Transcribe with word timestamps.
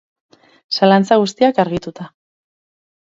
Zalantza 0.77 1.19
guztiak, 1.25 1.59
argituta. 1.65 2.09